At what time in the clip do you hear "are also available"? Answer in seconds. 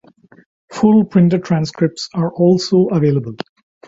2.15-3.35